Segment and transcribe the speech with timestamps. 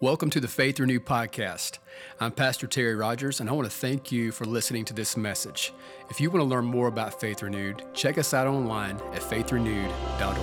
[0.00, 1.78] Welcome to the Faith Renewed podcast.
[2.20, 5.72] I'm Pastor Terry Rogers, and I want to thank you for listening to this message.
[6.08, 10.38] If you want to learn more about Faith Renewed, check us out online at faithrenewed.org.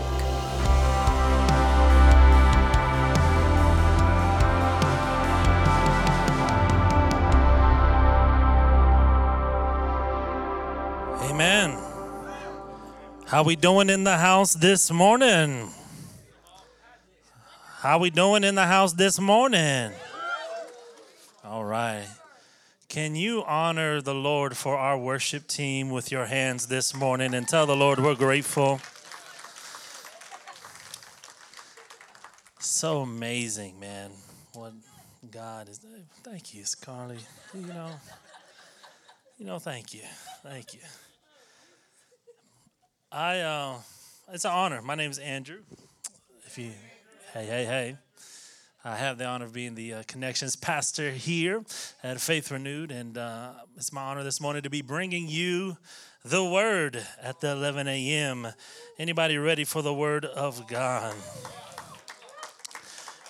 [11.32, 11.80] Amen.
[13.26, 15.70] How we doing in the house this morning?
[17.86, 19.92] How we doing in the house this morning?
[21.44, 22.08] All right.
[22.90, 27.48] Can you honor the Lord for our worship team with your hands this morning and
[27.48, 28.82] tell the Lord we're grateful?
[32.58, 34.10] So amazing, man.
[34.54, 34.74] What
[35.30, 35.80] God is.
[36.24, 37.24] Thank you, Scarlett.
[37.54, 37.92] You know,
[39.38, 40.02] you know, thank you.
[40.42, 40.80] Thank you.
[43.12, 43.76] I uh
[44.34, 44.82] it's an honor.
[44.82, 45.60] My name is Andrew.
[46.48, 46.72] If you
[47.38, 47.98] Hey, hey, hey.
[48.86, 51.66] I have the honor of being the uh, Connections pastor here
[52.02, 55.76] at Faith Renewed, and uh, it's my honor this morning to be bringing you
[56.24, 58.48] the Word at the 11 a.m.
[58.98, 61.14] Anybody ready for the Word of God?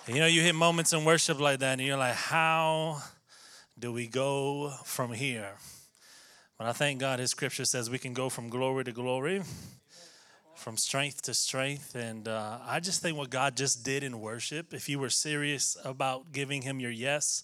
[0.08, 3.02] You know, you hit moments in worship like that, and you're like, how
[3.80, 5.56] do we go from here?
[6.60, 9.42] But I thank God His scripture says we can go from glory to glory
[10.56, 11.96] from strength to strength.
[11.96, 15.78] And uh, I just think what God just did in worship, if you were serious
[15.84, 17.44] about giving Him your yes,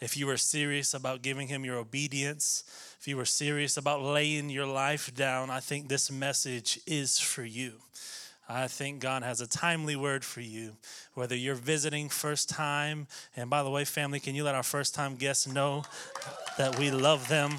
[0.00, 2.64] if you were serious about giving Him your obedience,
[3.00, 7.44] if you were serious about laying your life down, I think this message is for
[7.44, 7.72] you.
[8.48, 10.72] I think God has a timely word for you.
[11.14, 14.94] Whether you're visiting first time, and by the way, family, can you let our first
[14.94, 15.84] time guests know
[16.58, 17.52] that we love them?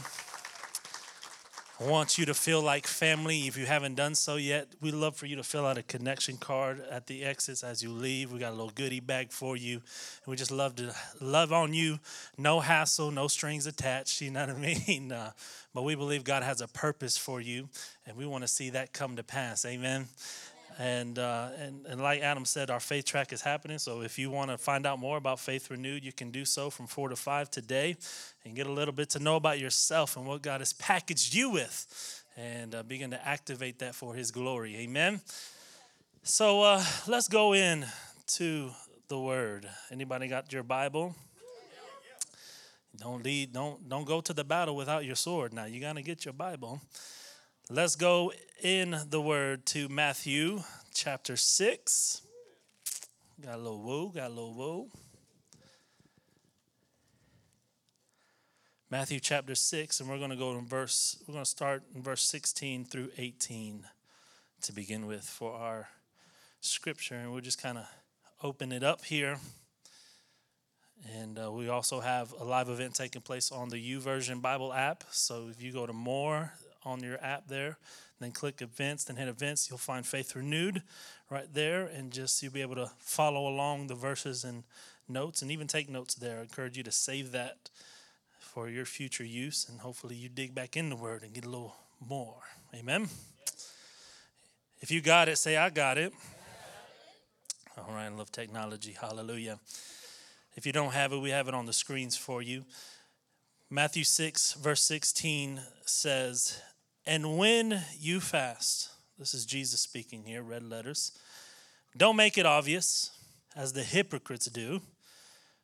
[1.80, 3.48] I want you to feel like family.
[3.48, 6.38] If you haven't done so yet, we love for you to fill out a connection
[6.38, 8.32] card at the exits as you leave.
[8.32, 9.76] We got a little goodie bag for you.
[9.78, 12.00] And we just love to love on you.
[12.38, 14.22] No hassle, no strings attached.
[14.22, 15.12] You know what I mean?
[15.12, 15.32] Uh,
[15.74, 17.70] but we believe God has a purpose for you,
[18.06, 19.66] and we want to see that come to pass.
[19.66, 20.06] Amen.
[20.80, 23.78] And, uh, and, and like Adam said, our faith track is happening.
[23.78, 26.70] So if you want to find out more about Faith Renewed, you can do so
[26.70, 27.96] from 4 to 5 today
[28.44, 31.50] and get a little bit to know about yourself and what God has packaged you
[31.50, 34.76] with and uh, begin to activate that for His glory.
[34.78, 35.22] Amen.
[36.24, 37.86] So uh, let's go in
[38.28, 38.72] to
[39.10, 39.70] the Word.
[39.92, 41.16] Anybody got your Bible?
[42.96, 45.52] Don't lead, don't don't go to the battle without your sword.
[45.52, 46.80] Now you gotta get your Bible.
[47.70, 50.62] Let's go in the word to Matthew
[50.94, 52.22] chapter 6.
[53.42, 54.90] Got a little woo, got a little woo.
[58.92, 62.04] Matthew chapter 6, and we're going to go in verse, we're going to start in
[62.04, 63.86] verse 16 through 18
[64.64, 65.88] to begin with for our
[66.60, 67.16] scripture.
[67.16, 67.86] And we'll just kind of
[68.44, 69.38] open it up here.
[71.18, 75.06] And uh, we also have a live event taking place on the YouVersion Bible app.
[75.12, 76.52] So if you go to more,
[76.86, 77.78] on your app there.
[78.20, 79.70] Then click events, then hit events.
[79.70, 80.84] You'll find Faith Renewed
[81.30, 84.64] right there, and just you'll be able to follow along the verses and
[85.10, 86.40] notes, and even take notes there.
[86.40, 87.70] I encourage you to save that
[88.40, 91.50] for your future use, and hopefully you dig back in the Word and get a
[91.50, 92.42] little more.
[92.76, 93.10] Amen.
[94.80, 96.14] If you got it, say, I got it.
[97.78, 98.96] All right, I love technology.
[99.00, 99.60] Hallelujah.
[100.56, 102.66] If you don't have it, we have it on the screens for you.
[103.70, 106.62] Matthew 6, verse 16 says,
[107.06, 111.12] and when you fast, this is Jesus speaking here, red letters,
[111.96, 113.12] don't make it obvious
[113.56, 114.82] as the hypocrites do,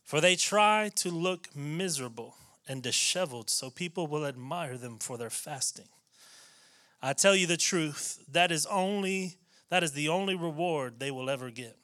[0.03, 2.35] for they try to look miserable
[2.67, 5.87] and disheveled so people will admire them for their fasting.
[7.01, 9.37] I tell you the truth, that is only
[9.69, 11.77] that is the only reward they will ever get.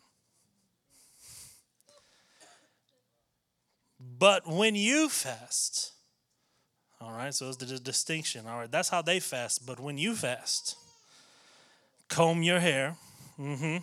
[3.99, 5.93] But when you fast,
[7.01, 8.47] all right, so it's the distinction.
[8.47, 9.65] All right, that's how they fast.
[9.65, 10.77] But when you fast,
[12.07, 12.95] comb your hair,
[13.39, 13.77] mm-hmm,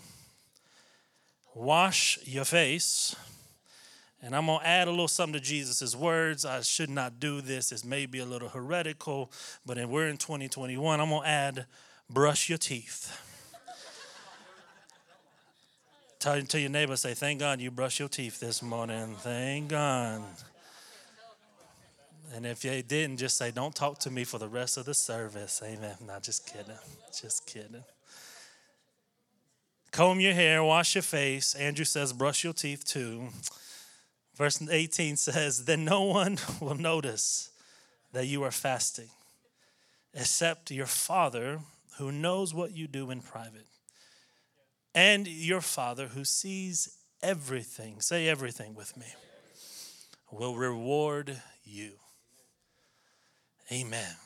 [1.55, 3.15] wash your face,
[4.23, 6.45] and I'm gonna add a little something to Jesus' words.
[6.45, 7.73] I should not do this.
[7.73, 9.33] It's maybe a little heretical,
[9.67, 11.67] but if we're in 2021, I'm gonna add
[12.09, 13.21] brush your teeth.
[16.19, 19.17] tell, tell your neighbor, say, thank God you brush your teeth this morning.
[19.19, 20.23] Thank God.
[22.35, 24.95] And if you didn't, just say, don't talk to me for the rest of the
[24.95, 25.63] service.
[25.63, 25.97] Amen.
[26.07, 26.79] Not just kidding.
[27.21, 27.85] Just kidding.
[29.91, 31.55] Comb your hair, wash your face.
[31.55, 33.29] Andrew says, brush your teeth too.
[34.37, 37.51] Verse 18 says, then no one will notice
[38.13, 39.11] that you are fasting
[40.15, 41.61] except your Father
[41.99, 43.67] who knows what you do in private.
[44.95, 49.07] And your Father who sees everything, say everything with me,
[50.31, 51.93] will reward you.
[53.73, 54.17] Amen.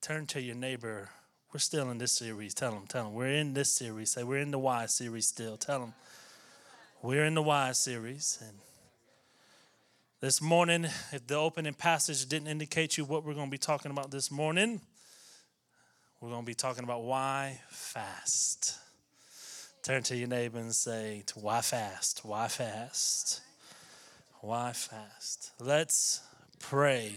[0.00, 1.10] Turn to your neighbor.
[1.52, 2.54] We're still in this series.
[2.54, 3.12] Tell them, tell them.
[3.12, 4.12] We're in this series.
[4.12, 5.58] Say, we're in the Why series still.
[5.58, 5.92] Tell them.
[7.02, 8.38] We're in the Why series.
[8.40, 8.56] And
[10.22, 13.90] this morning, if the opening passage didn't indicate you what we're going to be talking
[13.90, 14.80] about this morning,
[16.22, 18.78] we're going to be talking about why fast.
[19.82, 22.22] Turn to your neighbor and say, Why fast?
[22.24, 23.42] Why fast?
[24.40, 25.50] Why fast?
[25.60, 26.22] Let's
[26.58, 27.16] pray.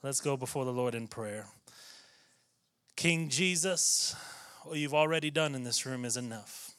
[0.00, 1.46] Let's go before the Lord in prayer.
[2.94, 4.14] King Jesus,
[4.62, 6.70] what you've already done in this room is enough.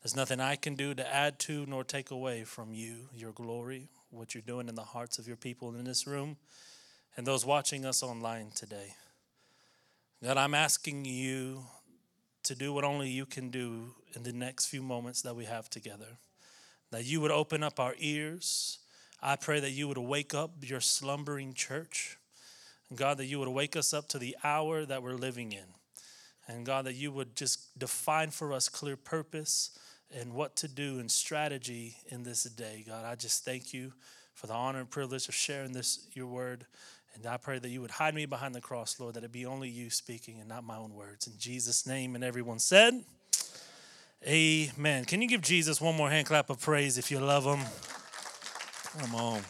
[0.00, 3.88] There's nothing I can do to add to nor take away from you, your glory,
[4.10, 6.36] what you're doing in the hearts of your people in this room
[7.16, 8.94] and those watching us online today.
[10.22, 11.64] God, I'm asking you
[12.44, 15.68] to do what only you can do in the next few moments that we have
[15.68, 16.18] together.
[16.92, 18.78] That you would open up our ears.
[19.22, 22.18] I pray that you would wake up your slumbering church.
[22.88, 25.64] And God, that you would wake us up to the hour that we're living in.
[26.48, 29.76] And God, that you would just define for us clear purpose
[30.14, 32.84] and what to do and strategy in this day.
[32.86, 33.92] God, I just thank you
[34.34, 36.66] for the honor and privilege of sharing this, your word.
[37.14, 39.46] And I pray that you would hide me behind the cross, Lord, that it be
[39.46, 41.26] only you speaking and not my own words.
[41.26, 43.02] In Jesus' name, and everyone said,
[44.26, 45.04] Amen.
[45.04, 47.60] Can you give Jesus one more hand clap of praise if you love him?
[48.98, 49.42] Come on.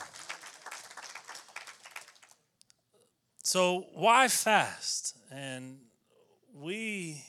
[3.43, 5.17] So, why fast?
[5.31, 5.79] And
[6.53, 7.23] we,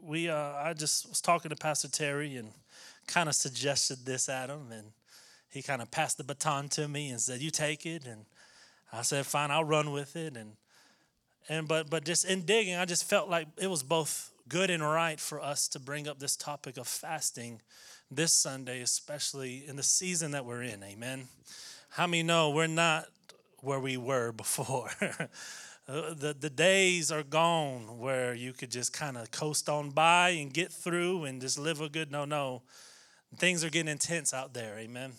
[0.00, 2.52] we, uh, I just was talking to Pastor Terry and
[3.06, 4.92] kind of suggested this him, and
[5.50, 8.24] he kind of passed the baton to me and said, "You take it." And
[8.92, 10.36] I said, fine, I'll run with it.
[10.36, 10.56] And
[11.48, 14.82] and but but just in digging, I just felt like it was both good and
[14.82, 17.60] right for us to bring up this topic of fasting
[18.10, 20.82] this Sunday, especially in the season that we're in.
[20.82, 21.28] Amen.
[21.90, 23.06] How many know we're not
[23.60, 24.90] where we were before?
[25.86, 30.52] the, the days are gone where you could just kind of coast on by and
[30.52, 32.62] get through and just live a good no no
[33.36, 35.12] things are getting intense out there amen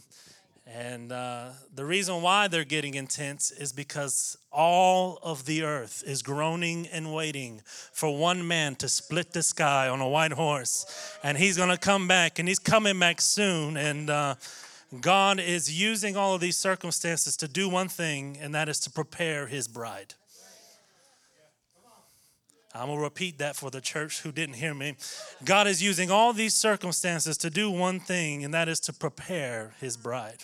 [0.68, 6.24] and uh, the reason why they're getting intense is because all of the earth is
[6.24, 7.62] groaning and waiting
[7.94, 11.18] for one man to split the sky on a white horse.
[11.24, 13.78] And he's going to come back, and he's coming back soon.
[13.78, 14.36] And uh,
[15.02, 18.90] God is using all of these circumstances to do one thing, and that is to
[18.90, 20.16] prepare his bride.
[22.74, 24.96] I'm going to repeat that for the church who didn't hear me.
[25.46, 29.76] God is using all these circumstances to do one thing, and that is to prepare
[29.80, 30.44] his bride.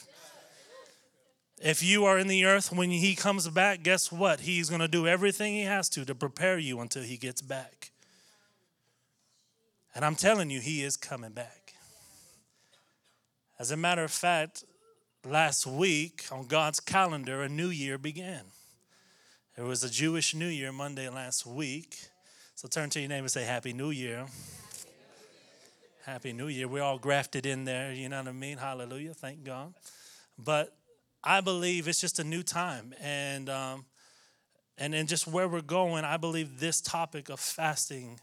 [1.63, 4.41] If you are in the earth when he comes back, guess what?
[4.41, 7.91] He's going to do everything he has to to prepare you until he gets back.
[9.93, 11.75] And I'm telling you, he is coming back.
[13.59, 14.63] As a matter of fact,
[15.23, 18.41] last week on God's calendar, a new year began.
[19.55, 21.95] There was a Jewish New Year Monday last week.
[22.55, 24.25] So turn to your neighbor and say, Happy New Year.
[26.07, 26.67] Happy New Year.
[26.67, 28.57] We're all grafted in there, you know what I mean?
[28.57, 29.13] Hallelujah.
[29.13, 29.75] Thank God.
[30.39, 30.73] But
[31.23, 33.85] I believe it's just a new time, and um,
[34.77, 38.19] and and just where we're going, I believe this topic of fasting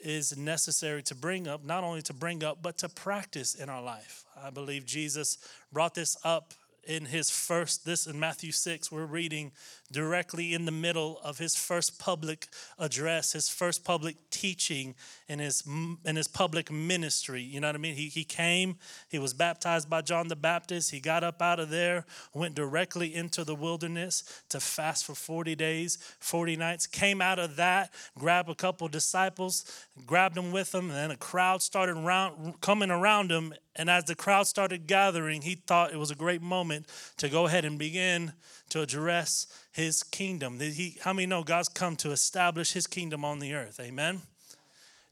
[0.00, 3.82] is necessary to bring up, not only to bring up, but to practice in our
[3.82, 4.24] life.
[4.40, 5.38] I believe Jesus
[5.72, 6.54] brought this up
[6.88, 9.52] in his first, this in Matthew 6, we're reading
[9.92, 14.94] directly in the middle of his first public address, his first public teaching
[15.28, 17.42] in his, in his public ministry.
[17.42, 17.94] You know what I mean?
[17.94, 18.76] He, he came,
[19.08, 23.14] he was baptized by John the Baptist, he got up out of there, went directly
[23.14, 28.48] into the wilderness to fast for 40 days, 40 nights, came out of that, grabbed
[28.48, 29.64] a couple disciples,
[30.06, 33.52] grabbed them with him, and then a crowd started around, coming around him.
[33.78, 36.86] And as the crowd started gathering, he thought it was a great moment
[37.18, 38.32] to go ahead and begin
[38.70, 40.58] to address his kingdom.
[40.58, 43.78] He, how many know God's come to establish his kingdom on the earth?
[43.80, 44.20] Amen.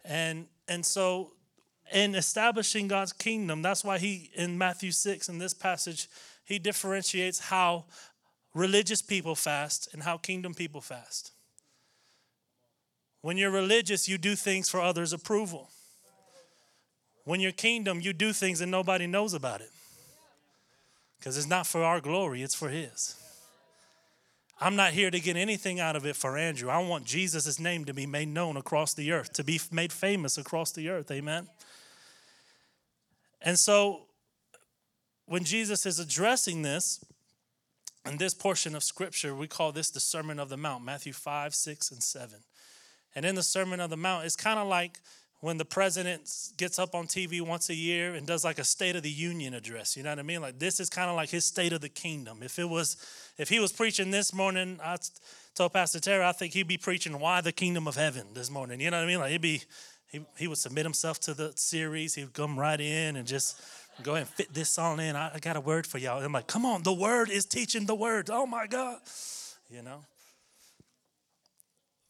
[0.04, 1.32] And and so
[1.92, 6.08] in establishing God's kingdom, that's why he in Matthew 6 in this passage,
[6.44, 7.84] he differentiates how
[8.52, 11.32] religious people fast and how kingdom people fast.
[13.20, 15.70] When you're religious, you do things for others' approval.
[17.26, 19.70] When you're kingdom, you do things and nobody knows about it.
[21.18, 23.16] Because it's not for our glory, it's for His.
[24.60, 26.70] I'm not here to get anything out of it for Andrew.
[26.70, 30.38] I want Jesus' name to be made known across the earth, to be made famous
[30.38, 31.10] across the earth.
[31.10, 31.48] Amen.
[33.42, 34.02] And so,
[35.26, 37.04] when Jesus is addressing this,
[38.08, 41.56] in this portion of scripture, we call this the Sermon of the Mount, Matthew 5,
[41.56, 42.38] 6, and 7.
[43.16, 45.00] And in the Sermon of the Mount, it's kind of like
[45.40, 48.96] when the president gets up on TV once a year and does like a State
[48.96, 49.96] of the Union address.
[49.96, 50.40] You know what I mean?
[50.40, 52.38] Like this is kind of like his State of the Kingdom.
[52.42, 52.96] If it was,
[53.38, 54.96] if he was preaching this morning, I
[55.54, 58.80] told Pastor Terry, I think he'd be preaching why the kingdom of heaven this morning.
[58.80, 59.18] You know what I mean?
[59.18, 59.62] Like he'd be,
[60.10, 62.14] he, he would submit himself to the series.
[62.14, 63.60] He would come right in and just
[64.02, 65.16] go ahead and fit this all in.
[65.16, 66.22] I, I got a word for y'all.
[66.22, 68.30] I'm like, come on, the word is teaching the word.
[68.30, 68.98] Oh my God.
[69.70, 70.00] You know?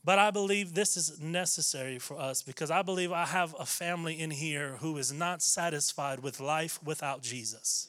[0.06, 4.20] But I believe this is necessary for us because I believe I have a family
[4.20, 7.88] in here who is not satisfied with life without Jesus.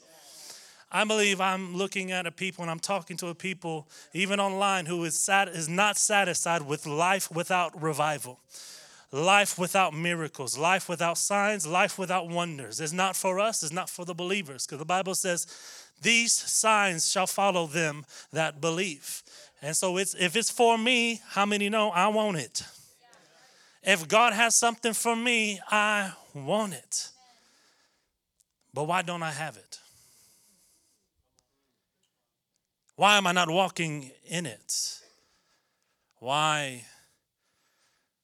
[0.92, 4.88] I believe I'm looking at a people and I'm talking to a people, even online,
[4.88, 8.40] who is, sat, is not satisfied with life without revival,
[9.12, 12.80] life without miracles, life without signs, life without wonders.
[12.80, 15.46] It's not for us, it's not for the believers, because the Bible says,
[16.02, 19.22] These signs shall follow them that believe.
[19.62, 22.64] And so it's if it's for me, how many know I want it?
[23.84, 27.10] If God has something for me, I want it.
[28.74, 29.80] But why don't I have it?
[32.96, 35.00] Why am I not walking in it?
[36.20, 36.84] Why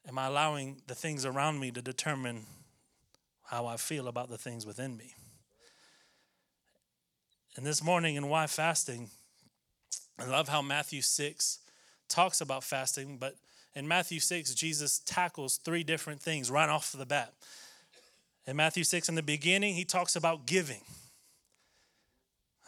[0.07, 2.45] am I allowing the things around me to determine
[3.45, 5.13] how I feel about the things within me?
[7.55, 9.11] And this morning in why fasting,
[10.19, 11.59] I love how Matthew 6
[12.07, 13.35] talks about fasting, but
[13.75, 17.33] in Matthew 6, Jesus tackles three different things right off the bat.
[18.45, 20.81] In Matthew 6, in the beginning, he talks about giving.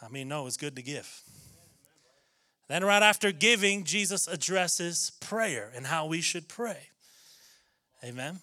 [0.02, 1.22] I mean, no, it's good to give.
[2.68, 6.88] Then, right after giving, Jesus addresses prayer and how we should pray.
[8.02, 8.40] Amen.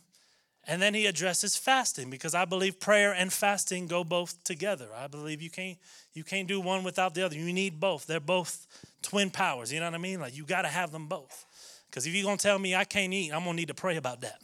[0.66, 4.88] And then he addresses fasting because I believe prayer and fasting go both together.
[4.96, 5.78] I believe you can't
[6.14, 7.36] you can't do one without the other.
[7.36, 8.06] You need both.
[8.08, 8.66] They're both
[9.02, 9.74] twin powers.
[9.74, 10.22] You know what I mean?
[10.22, 11.46] Like you got to have them both.
[11.90, 13.74] Because if you're going to tell me I can't eat, I'm going to need to
[13.74, 14.42] pray about that.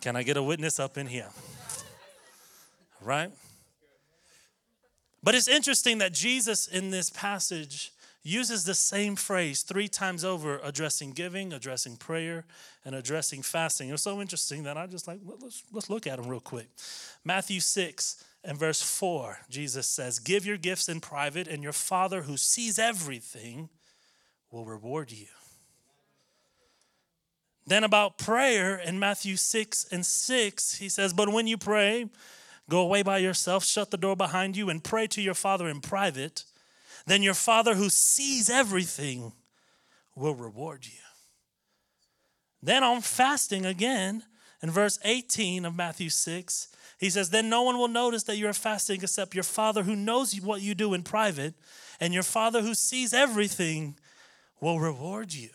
[0.00, 1.28] Can I get a witness up in here?
[3.00, 3.30] Right?
[5.22, 7.92] But it's interesting that Jesus in this passage
[8.28, 12.44] uses the same phrase three times over, addressing giving, addressing prayer,
[12.84, 13.90] and addressing fasting.
[13.90, 16.68] It's so interesting that I just like, let's, let's look at them real quick.
[17.24, 22.22] Matthew 6, and verse 4, Jesus says, Give your gifts in private, and your Father
[22.22, 23.68] who sees everything
[24.50, 25.26] will reward you.
[27.66, 32.08] Then, about prayer in Matthew 6 and 6, he says, But when you pray,
[32.70, 35.80] go away by yourself, shut the door behind you, and pray to your Father in
[35.80, 36.44] private.
[37.08, 39.32] Then your Father who sees everything
[40.14, 40.98] will reward you.
[42.62, 44.24] Then, on fasting again,
[44.62, 48.52] in verse 18 of Matthew 6, he says, Then no one will notice that you're
[48.52, 51.54] fasting except your Father who knows what you do in private,
[51.98, 53.96] and your Father who sees everything
[54.60, 55.50] will reward you.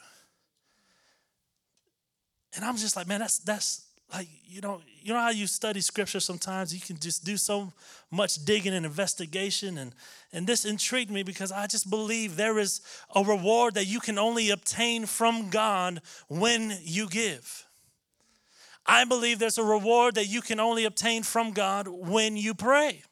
[2.56, 5.82] And I'm just like, man, that's that's like you know you know how you study
[5.82, 7.74] scripture sometimes you can just do so
[8.12, 9.94] much digging and investigation and
[10.32, 12.82] and this intrigued me because i just believe there is
[13.16, 17.66] a reward that you can only obtain from god when you give
[18.86, 23.04] I believe there's a reward that you can only obtain from God when you pray.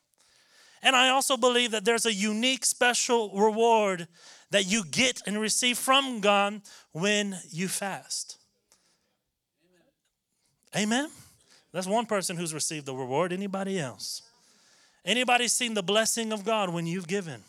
[0.84, 4.08] And I also believe that there's a unique, special reward
[4.50, 8.38] that you get and receive from God when you fast.
[10.76, 11.10] Amen.
[11.72, 13.34] That's one person who's received the reward.
[13.34, 14.22] Anybody else?
[15.04, 17.44] Anybody seen the blessing of God when you've given?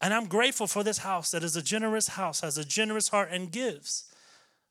[0.00, 3.30] And I'm grateful for this house that is a generous house, has a generous heart,
[3.32, 4.04] and gives.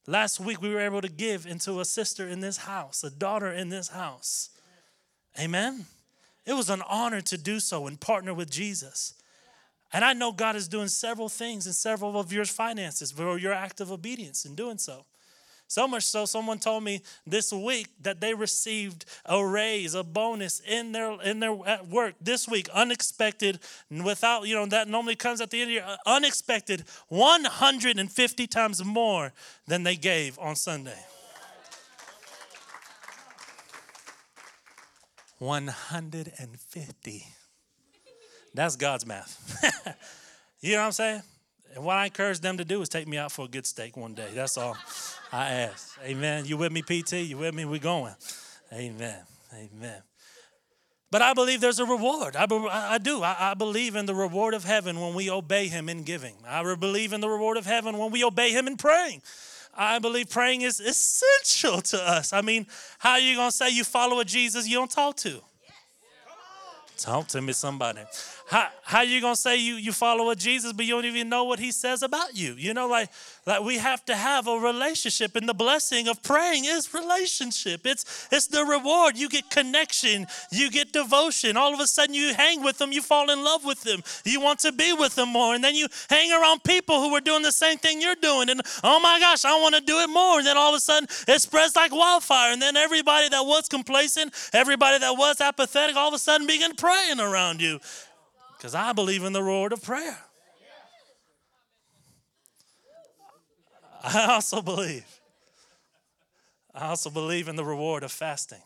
[0.05, 3.51] Last week, we were able to give into a sister in this house, a daughter
[3.51, 4.51] in this house.
[5.37, 5.85] Amen.
[6.45, 9.15] It was an honor to do so and partner with Jesus.
[9.91, 13.53] And I know God is doing several things in several of your finances for your
[13.53, 15.05] act of obedience in doing so.
[15.69, 20.61] So much so, someone told me this week that they received a raise, a bonus
[20.61, 23.59] in their in their at work this week, unexpected,
[23.91, 28.47] without you know that normally comes at the end of the year, uh, unexpected, 150
[28.47, 29.33] times more
[29.67, 30.97] than they gave on Sunday.
[35.39, 37.27] 150.
[38.53, 39.95] That's God's math.
[40.61, 41.21] you know what I'm saying?
[41.75, 43.97] And what I encourage them to do is take me out for a good steak
[43.97, 44.29] one day.
[44.33, 44.77] That's all.
[45.31, 45.97] I ask.
[46.03, 46.45] Amen.
[46.45, 47.13] You with me, PT?
[47.13, 47.65] You with me?
[47.65, 48.15] We're going.
[48.73, 49.19] Amen.
[49.53, 50.01] Amen.
[51.09, 52.35] But I believe there's a reward.
[52.35, 53.23] I, be, I do.
[53.23, 56.35] I, I, believe in the reward of heaven when we obey Him in giving.
[56.45, 59.21] I believe in the reward of heaven when we obey Him in praying.
[59.73, 62.33] I believe praying is essential to us.
[62.33, 62.65] I mean,
[62.99, 65.41] how are you going to say you follow a Jesus you don't talk to?
[66.97, 68.01] Talk to me, somebody.
[68.47, 71.43] How, how you gonna say you, you follow a Jesus, but you don't even know
[71.43, 72.53] what he says about you?
[72.53, 73.09] You know, like,
[73.45, 77.85] like we have to have a relationship, and the blessing of praying is relationship.
[77.85, 79.17] It's it's the reward.
[79.17, 81.57] You get connection, you get devotion.
[81.57, 84.01] All of a sudden you hang with them, you fall in love with them.
[84.23, 85.53] You want to be with them more.
[85.53, 88.49] And then you hang around people who are doing the same thing you're doing.
[88.49, 90.37] And oh my gosh, I want to do it more.
[90.37, 92.53] And then all of a sudden it spreads like wildfire.
[92.53, 96.75] And then everybody that was complacent, everybody that was apathetic, all of a sudden begin
[96.75, 97.81] praying around you.
[98.57, 100.17] Because I believe in the reward of prayer.
[104.03, 105.05] I also believe.
[106.73, 108.61] I also believe in the reward of fasting.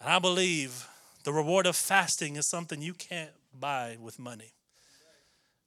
[0.00, 0.88] And I believe
[1.24, 4.52] the reward of fasting is something you can't buy with money,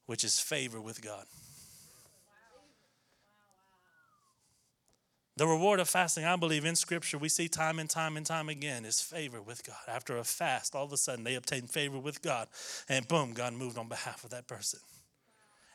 [0.06, 1.26] which is favor with God.
[5.36, 8.48] The reward of fasting, I believe in scripture, we see time and time and time
[8.48, 9.76] again, is favor with God.
[9.86, 12.48] After a fast, all of a sudden they obtained favor with God,
[12.88, 14.80] and boom, God moved on behalf of that person.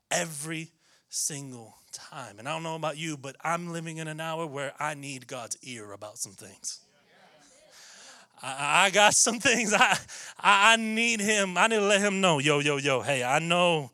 [0.10, 0.72] Every
[1.10, 2.40] single time.
[2.40, 5.28] And I don't know about you, but I'm living in an hour where I need
[5.28, 6.80] God's ear about some things.
[8.42, 9.96] I, I got some things I,
[10.40, 11.56] I need him.
[11.56, 13.92] I need to let him know, yo, yo, yo, hey, I know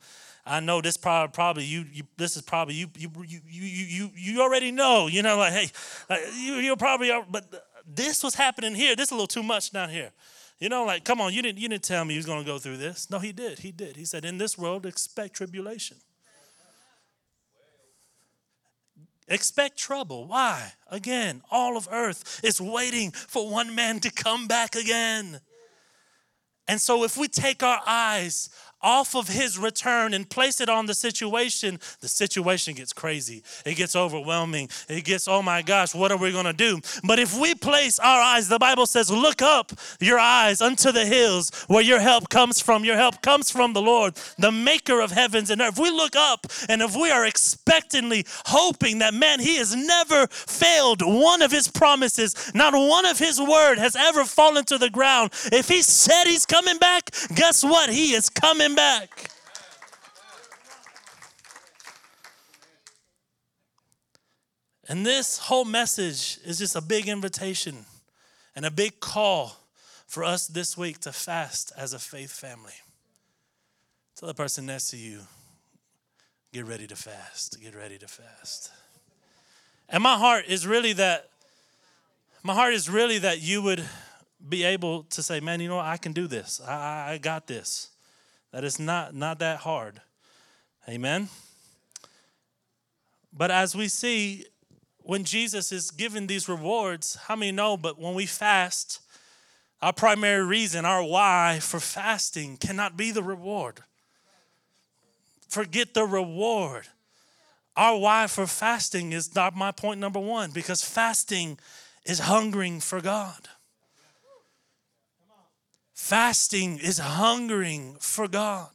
[0.47, 4.11] I know this probably probably you, you this is probably you you you you you
[4.15, 5.69] you already know you know like hey
[6.09, 7.45] like, you you probably but
[7.85, 8.95] this was happening here.
[8.95, 10.11] This is a little too much down here.
[10.59, 12.45] You know like come on you didn't you didn't tell me he was going to
[12.45, 13.09] go through this.
[13.09, 13.97] No he did he did.
[13.97, 15.97] He said in this world expect tribulation.
[19.27, 20.27] Expect trouble.
[20.27, 20.73] Why?
[20.89, 25.41] Again all of earth is waiting for one man to come back again.
[26.67, 28.49] And so if we take our eyes
[28.87, 33.43] off of his return and place it on the situation, the situation gets crazy.
[33.65, 34.69] It gets overwhelming.
[34.89, 36.79] It gets, oh my gosh, what are we going to do?
[37.03, 41.05] But if we place our eyes, the Bible says, look up your eyes unto the
[41.05, 42.83] hills where your help comes from.
[42.83, 45.73] Your help comes from the Lord, the maker of heavens and earth.
[45.73, 50.27] If we look up and if we are expectantly hoping that, man, he has never
[50.27, 54.89] failed one of his promises, not one of his word has ever fallen to the
[54.89, 55.31] ground.
[55.51, 57.89] If he said he's coming back, guess what?
[57.89, 59.31] He is coming coming back.
[64.87, 67.85] And this whole message is just a big invitation
[68.55, 69.57] and a big call
[70.05, 72.75] for us this week to fast as a faith family.
[74.15, 75.21] Tell the person next to you,
[76.53, 78.71] get ready to fast, get ready to fast.
[79.89, 81.29] And my heart is really that,
[82.43, 83.83] my heart is really that you would
[84.47, 86.61] be able to say, man, you know, I can do this.
[86.61, 87.89] I, I got this.
[88.51, 90.01] That is not, not that hard.
[90.87, 91.29] Amen.
[93.33, 94.45] But as we see,
[94.99, 97.77] when Jesus is giving these rewards, how many know?
[97.77, 98.99] But when we fast,
[99.81, 103.83] our primary reason, our why for fasting cannot be the reward.
[105.47, 106.87] Forget the reward.
[107.75, 111.59] Our why for fasting is not my point number one because fasting
[112.05, 113.47] is hungering for God.
[115.97, 118.69] Fasting is hungering for God.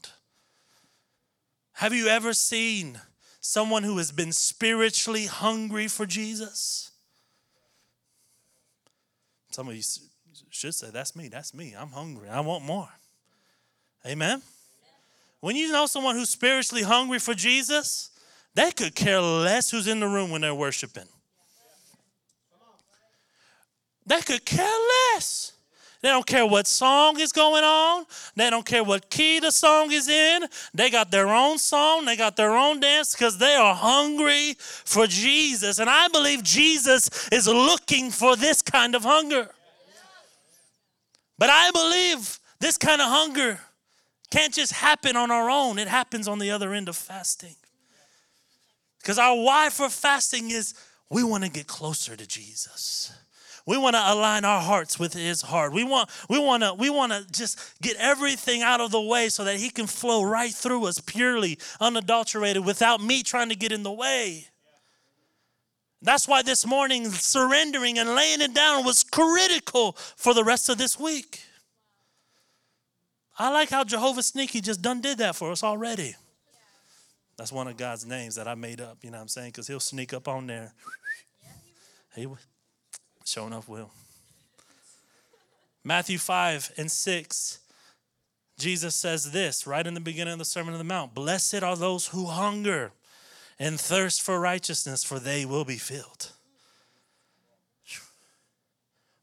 [1.74, 3.00] Have you ever seen
[3.40, 6.90] someone who has been spiritually hungry for Jesus?
[9.52, 9.82] Some of you
[10.50, 11.74] should say, That's me, that's me.
[11.78, 12.28] I'm hungry.
[12.28, 12.90] I want more.
[14.04, 14.42] Amen.
[15.40, 18.10] When you know someone who's spiritually hungry for Jesus,
[18.56, 21.08] they could care less who's in the room when they're worshiping.
[24.04, 24.76] They could care
[25.14, 25.52] less.
[26.02, 28.06] They don't care what song is going on.
[28.34, 30.42] They don't care what key the song is in.
[30.74, 32.04] They got their own song.
[32.04, 35.78] They got their own dance because they are hungry for Jesus.
[35.78, 39.48] And I believe Jesus is looking for this kind of hunger.
[41.38, 43.60] But I believe this kind of hunger
[44.32, 47.54] can't just happen on our own, it happens on the other end of fasting.
[48.98, 50.74] Because our why for fasting is
[51.10, 53.12] we want to get closer to Jesus.
[53.66, 55.72] We want to align our hearts with his heart.
[55.72, 59.28] We want we want to we want to just get everything out of the way
[59.28, 63.70] so that he can flow right through us purely, unadulterated without me trying to get
[63.70, 64.48] in the way.
[66.02, 70.76] That's why this morning surrendering and laying it down was critical for the rest of
[70.76, 71.42] this week.
[73.38, 76.16] I like how Jehovah Sneaky just done did that for us already.
[77.36, 79.48] That's one of God's names that I made up, you know what I'm saying?
[79.48, 80.74] Because he'll sneak up on there.
[82.14, 82.26] He,
[83.24, 83.90] Sure enough, will.
[85.84, 87.58] Matthew 5 and 6,
[88.58, 91.76] Jesus says this right in the beginning of the Sermon on the Mount Blessed are
[91.76, 92.92] those who hunger
[93.58, 96.32] and thirst for righteousness, for they will be filled.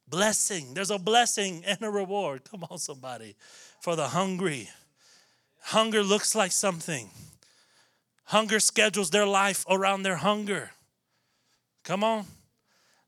[0.08, 0.74] Blessing.
[0.74, 2.44] There's a blessing and a reward.
[2.50, 3.36] Come on, somebody.
[3.80, 4.70] For the hungry.
[5.62, 7.10] Hunger looks like something.
[8.26, 10.72] Hunger schedules their life around their hunger.
[11.84, 12.26] Come on.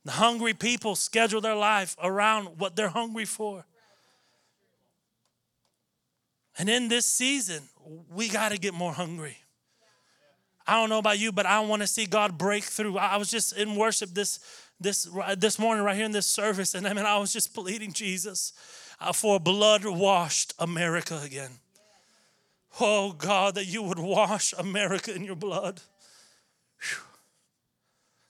[0.04, 3.66] The hungry people schedule their life around what they're hungry for.
[6.58, 7.64] And in this season,
[8.10, 9.38] we got to get more hungry.
[10.66, 12.98] I don't know about you, but I want to see God break through.
[12.98, 14.40] I was just in worship this
[14.80, 17.94] this this morning right here in this service, and I mean I was just pleading
[17.94, 18.54] Jesus
[19.00, 21.52] uh, for blood washed America again.
[22.80, 25.82] Oh God, that you would wash America in your blood.
[26.80, 27.11] Whew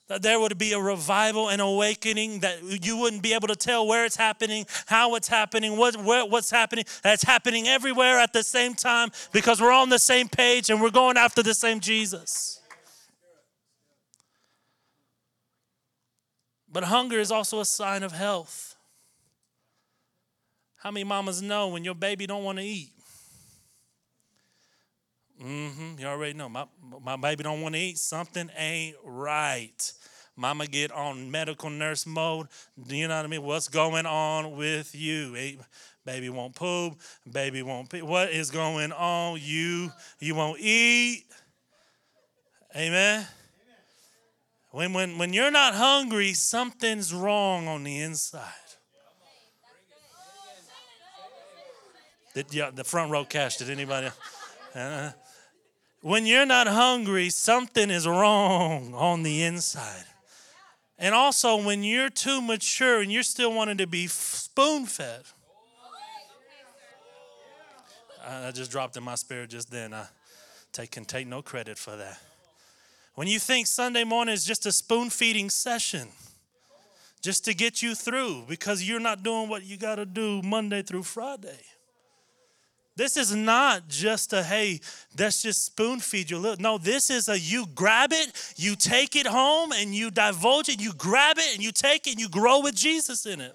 [0.08, 3.86] that there would be a revival and awakening that you wouldn't be able to tell
[3.86, 6.84] where it's happening, how it's happening, what, where, what's happening.
[7.02, 10.90] That's happening everywhere at the same time because we're on the same page and we're
[10.90, 12.60] going after the same Jesus.
[16.70, 18.76] But hunger is also a sign of health.
[20.76, 22.90] How many mamas know when your baby don't want to eat?
[25.42, 25.98] Mm-hmm.
[25.98, 26.48] You already know.
[26.48, 26.66] My,
[27.02, 27.98] my baby don't want to eat.
[27.98, 29.92] Something ain't right.
[30.36, 32.46] Mama get on medical nurse mode.
[32.86, 33.42] Do you know what I mean?
[33.42, 35.58] What's going on with you?
[36.04, 36.94] Baby won't poop.
[37.30, 38.02] Baby won't pee.
[38.02, 39.38] What is going on?
[39.42, 41.24] You you won't eat.
[42.74, 43.26] Amen.
[44.70, 48.48] When, when, when you're not hungry, something's wrong on the inside.
[52.34, 54.08] Did, yeah, the front row cash, did anybody?
[54.74, 55.10] Uh,
[56.02, 60.04] when you're not hungry, something is wrong on the inside.
[60.98, 65.22] And also, when you're too mature and you're still wanting to be spoon fed,
[68.24, 69.94] I just dropped in my spirit just then.
[69.94, 70.06] I
[70.72, 72.20] take, can take no credit for that.
[73.14, 76.08] When you think Sunday morning is just a spoon feeding session,
[77.20, 80.82] just to get you through because you're not doing what you got to do Monday
[80.82, 81.60] through Friday.
[82.94, 84.80] This is not just a, hey,
[85.18, 86.56] let's just spoon feed you.
[86.58, 90.80] No, this is a you grab it, you take it home, and you divulge it,
[90.80, 93.54] you grab it, and you take it, and you grow with Jesus in it.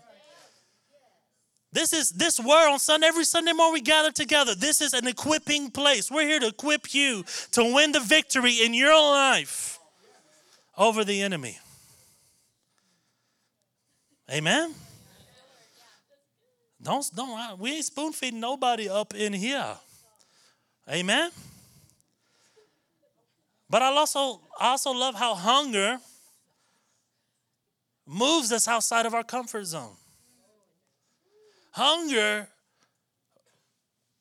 [1.71, 4.56] This is this word on Sunday, every Sunday morning we gather together.
[4.56, 6.10] This is an equipping place.
[6.10, 9.78] We're here to equip you to win the victory in your life
[10.76, 11.60] over the enemy.
[14.32, 14.73] Amen.
[16.81, 19.75] Don't, don't, we ain't spoon feeding nobody up in here.
[20.89, 21.31] Amen.
[23.69, 25.97] But I also, I also love how hunger
[28.05, 29.95] moves us outside of our comfort zone.
[31.71, 32.47] Hunger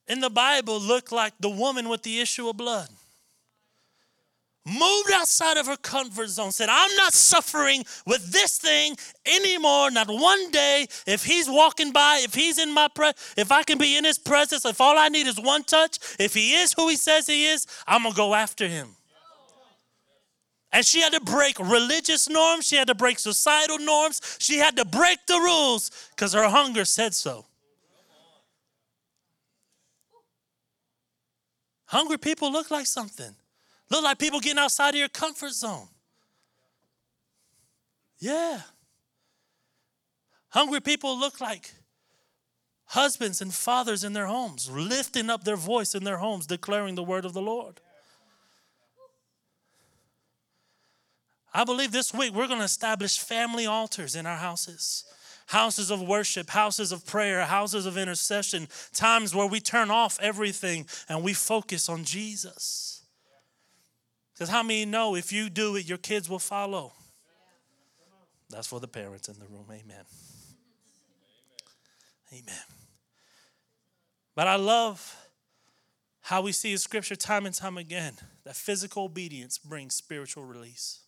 [0.09, 2.89] in the Bible looked like the woman with the issue of blood
[4.79, 10.09] moved outside of her comfort zone, said, I'm not suffering with this thing anymore, not
[10.09, 10.87] one day.
[11.07, 14.19] If he's walking by, if he's in my pre, if I can be in his
[14.19, 17.47] presence, if all I need is one touch, if he is who he says he
[17.47, 18.89] is, I'm gonna go after him.
[20.73, 24.77] And she had to break religious norms, she had to break societal norms, she had
[24.77, 27.47] to break the rules because her hunger said so.
[31.87, 33.35] Hungry people look like something.
[33.91, 35.89] Look like people getting outside of your comfort zone.
[38.19, 38.61] Yeah.
[40.49, 41.73] Hungry people look like
[42.87, 47.03] husbands and fathers in their homes, lifting up their voice in their homes, declaring the
[47.03, 47.81] word of the Lord.
[51.53, 55.05] I believe this week we're going to establish family altars in our houses
[55.47, 60.87] houses of worship, houses of prayer, houses of intercession, times where we turn off everything
[61.09, 62.96] and we focus on Jesus.
[64.37, 66.93] Because how many know if you do it, your kids will follow?
[68.51, 69.65] That's for the parents in the room.
[69.71, 70.05] Amen.
[72.33, 72.63] Amen.
[74.35, 75.17] But I love
[76.21, 81.01] how we see in scripture time and time again that physical obedience brings spiritual release.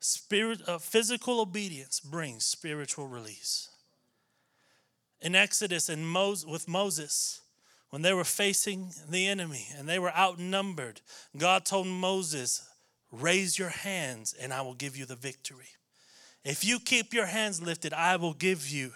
[0.00, 3.68] Spirit, uh, physical obedience brings spiritual release.
[5.20, 7.40] In Exodus and Moses, with Moses,
[7.90, 11.00] when they were facing the enemy and they were outnumbered,
[11.36, 12.68] God told Moses,
[13.10, 15.68] Raise your hands and I will give you the victory.
[16.44, 18.92] If you keep your hands lifted, I will give you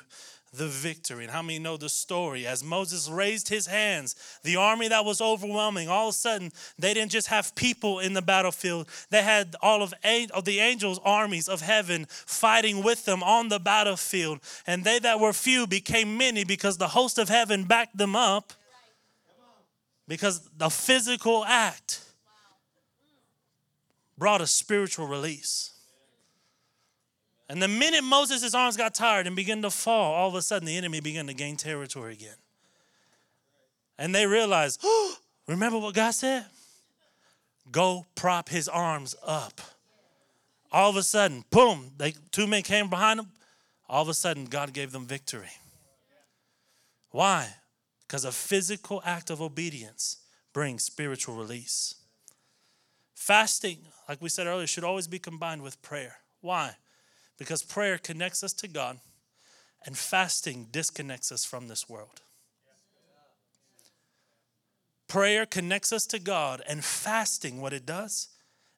[0.55, 1.25] the victory.
[1.25, 2.47] And how many know the story?
[2.47, 6.93] As Moses raised his hands, the army that was overwhelming, all of a sudden, they
[6.93, 9.95] didn't just have people in the battlefield, they had all of,
[10.35, 14.41] of the angels' armies of heaven fighting with them on the battlefield.
[14.67, 18.53] And they that were few became many because the host of heaven backed them up
[20.13, 22.05] because the physical act
[24.19, 25.71] brought a spiritual release.
[27.49, 30.67] And the minute Moses' arms got tired and began to fall, all of a sudden
[30.67, 32.37] the enemy began to gain territory again.
[33.99, 35.17] And they realized, oh,
[35.49, 36.45] remember what God said?
[37.71, 39.63] Go prop his arms up.
[40.71, 43.29] All of a sudden, boom, they two men came behind him.
[43.89, 45.53] All of a sudden, God gave them victory.
[47.13, 47.49] Why?
[48.13, 50.19] Because a physical act of obedience
[50.53, 51.95] brings spiritual release.
[53.15, 56.17] Fasting, like we said earlier, should always be combined with prayer.
[56.43, 56.77] Why?
[57.39, 58.99] Because prayer connects us to God,
[59.87, 62.21] and fasting disconnects us from this world.
[65.09, 68.29] Prayer connects us to God, and fasting, what it does,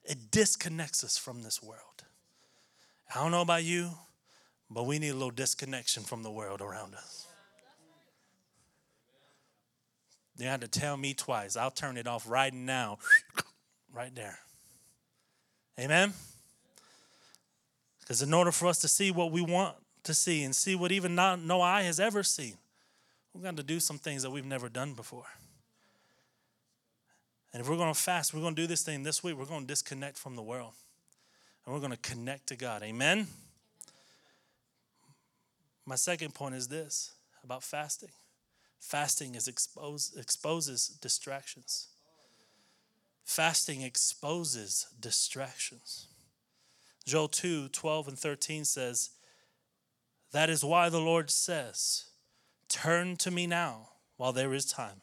[0.05, 2.05] it disconnects us from this world.
[3.13, 3.95] I don't know about you,
[4.71, 7.24] but we need a little disconnection from the world around us.
[10.37, 11.57] You had to tell me twice.
[11.57, 12.99] I'll turn it off right now,
[13.93, 14.39] right there.
[15.79, 16.13] Amen?
[18.01, 20.93] Because in order for us to see what we want to see and see what
[20.93, 22.55] even not, no eye has ever seen,
[23.33, 25.27] we're going to do some things that we've never done before.
[27.53, 29.45] And if we're going to fast, we're going to do this thing this week, we're
[29.45, 30.73] going to disconnect from the world
[31.65, 32.83] and we're going to connect to God.
[32.83, 33.29] Amen?
[35.87, 37.13] My second point is this
[37.45, 38.11] about fasting
[38.85, 41.89] fasting is expose, exposes distractions.
[43.25, 46.09] Fasting exposes distractions.
[47.07, 49.11] Joel 2 12 and 13 says,
[50.33, 52.07] That is why the Lord says,
[52.69, 55.01] Turn to me now while there is time.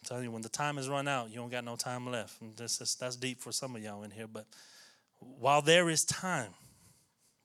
[0.00, 2.36] I'm telling you, when the time is run out, you don't got no time left.
[2.56, 4.46] This is, that's deep for some of y'all in here, but
[5.18, 6.54] while there is time,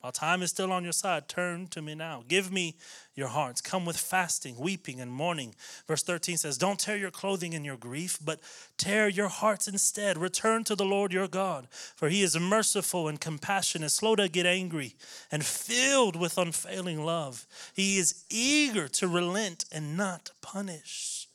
[0.05, 2.23] while time is still on your side, turn to me now.
[2.27, 2.75] Give me
[3.15, 3.59] your hearts.
[3.59, 5.55] Come with fasting, weeping, and mourning.
[5.87, 8.39] Verse 13 says, Don't tear your clothing in your grief, but
[8.77, 10.19] tear your hearts instead.
[10.19, 14.45] Return to the Lord your God, for he is merciful and compassionate, slow to get
[14.45, 14.93] angry,
[15.31, 17.47] and filled with unfailing love.
[17.73, 21.27] He is eager to relent and not punish.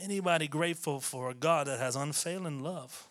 [0.00, 3.08] Anybody grateful for a God that has unfailing love?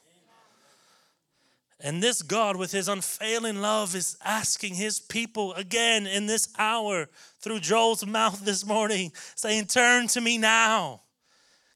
[1.85, 7.09] And this God, with his unfailing love, is asking his people again in this hour
[7.41, 11.01] through Joel's mouth this morning, saying, Turn to me now.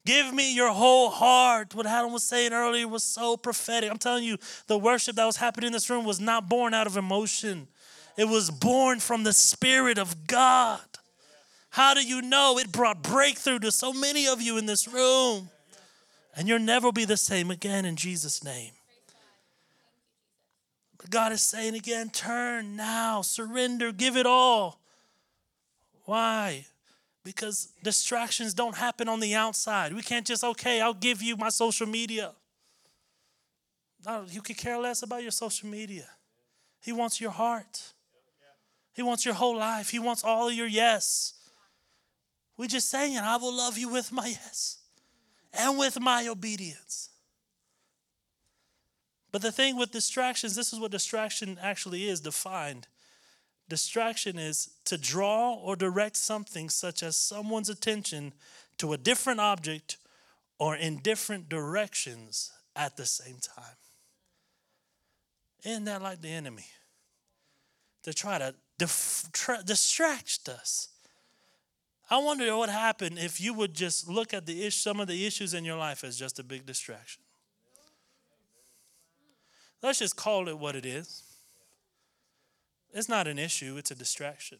[0.05, 1.75] Give me your whole heart.
[1.75, 3.91] What Adam was saying earlier was so prophetic.
[3.91, 6.87] I'm telling you, the worship that was happening in this room was not born out
[6.87, 7.67] of emotion,
[8.15, 10.79] it was born from the Spirit of God.
[11.69, 15.49] How do you know it brought breakthrough to so many of you in this room?
[16.35, 18.71] And you'll never be the same again in Jesus' name.
[21.09, 24.79] God is saying again turn now, surrender, give it all.
[26.05, 26.65] Why?
[27.23, 29.93] Because distractions don't happen on the outside.
[29.93, 32.33] We can't just, okay, I'll give you my social media.
[34.05, 36.07] No, you could care less about your social media.
[36.81, 37.93] He wants your heart.
[38.93, 39.89] He wants your whole life.
[39.89, 41.33] He wants all your yes.
[42.57, 44.79] We just saying, I will love you with my yes
[45.53, 47.06] and with my obedience.
[49.37, 52.87] But the thing with distractions, this is what distraction actually is defined.
[53.69, 58.33] Distraction is to draw or direct something such as someone's attention
[58.79, 59.97] to a different object
[60.57, 63.75] or in different directions at the same time.
[65.63, 66.65] Isn't that like the enemy?
[68.05, 68.55] To try to
[69.33, 70.89] tra- distract us.
[72.09, 75.07] I wonder what would happen if you would just look at the ish- some of
[75.07, 77.21] the issues in your life as just a big distraction.
[79.81, 81.23] Let's just call it what it is.
[82.93, 84.57] It's not an issue, it's a distraction.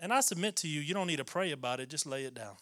[0.00, 2.34] And I submit to you, you don't need to pray about it, just lay it
[2.34, 2.56] down.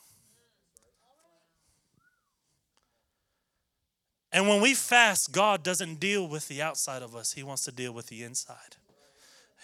[4.32, 7.72] And when we fast, God doesn't deal with the outside of us, He wants to
[7.72, 8.76] deal with the inside.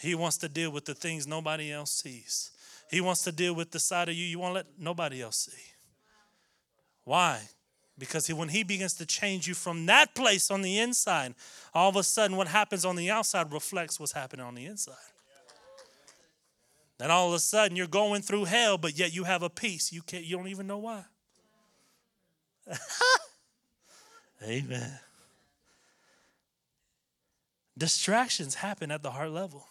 [0.00, 2.50] He wants to deal with the things nobody else sees.
[2.90, 5.72] He wants to deal with the side of you you won't let nobody else see.
[7.04, 7.42] Why?
[7.98, 11.35] Because when he begins to change you from that place on the inside,
[11.72, 14.94] all of a sudden what happens on the outside reflects what's happening on the inside.
[16.98, 19.92] Then all of a sudden you're going through hell, but yet you have a peace.
[19.92, 21.04] You can't you don't even know why.
[24.42, 24.98] Amen.
[27.78, 29.66] Distractions happen at the heart level.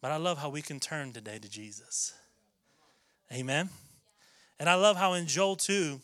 [0.00, 2.14] But I love how we can turn today to Jesus.
[3.32, 3.68] Amen.
[4.58, 6.00] And I love how in Joel 2,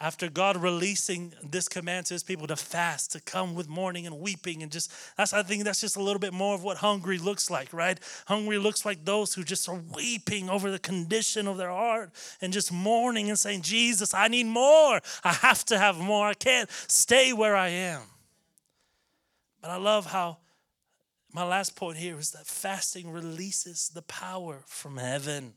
[0.00, 4.20] after God releasing this command to his people to fast, to come with mourning and
[4.20, 7.18] weeping, and just that's I think that's just a little bit more of what hungry
[7.18, 7.98] looks like, right?
[8.26, 12.52] Hungry looks like those who just are weeping over the condition of their heart and
[12.52, 15.00] just mourning and saying, Jesus, I need more.
[15.24, 16.28] I have to have more.
[16.28, 18.02] I can't stay where I am.
[19.62, 20.38] But I love how
[21.32, 25.54] my last point here is that fasting releases the power from heaven.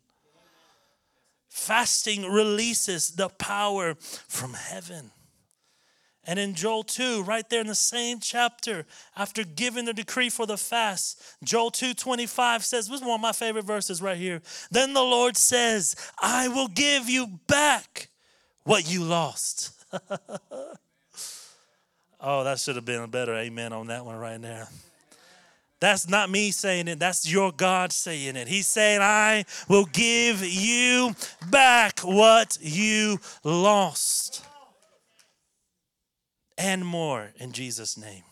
[1.50, 5.12] Fasting releases the power from heaven.
[6.26, 8.86] And in Joel 2, right there in the same chapter,
[9.18, 13.32] after giving the decree for the fast, Joel 2:25 says, this is one of my
[13.32, 14.42] favorite verses right here.
[14.70, 18.10] Then the Lord says, I will give you back
[18.64, 19.72] what you lost.
[22.22, 24.68] oh, that should have been a better amen on that one right there.
[25.80, 28.48] That's not me saying it, that's your God saying it.
[28.48, 31.16] He's saying, I will give you
[31.50, 34.44] back what you lost
[36.58, 38.24] and more in Jesus' name.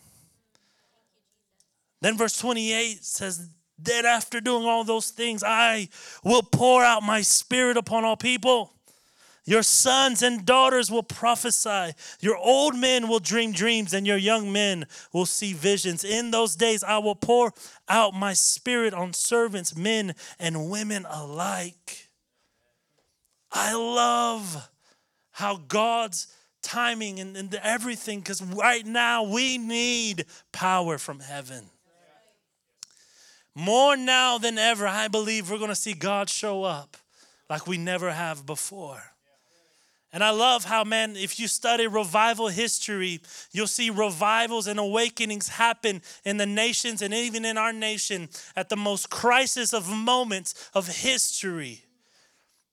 [2.02, 5.88] Then verse 28 says, Then after doing all those things, I
[6.22, 8.72] will pour out my spirit upon all people.
[9.48, 11.94] Your sons and daughters will prophesy.
[12.20, 16.04] Your old men will dream dreams, and your young men will see visions.
[16.04, 17.54] In those days, I will pour
[17.88, 22.10] out my spirit on servants, men and women alike.
[23.50, 24.68] I love
[25.30, 26.26] how God's
[26.60, 31.70] timing and, and everything because right now we need power from heaven.
[33.54, 36.98] More now than ever, I believe we're going to see God show up
[37.48, 39.14] like we never have before.
[40.12, 43.20] And I love how, man, if you study revival history,
[43.52, 48.70] you'll see revivals and awakenings happen in the nations and even in our nation at
[48.70, 51.84] the most crisis of moments of history.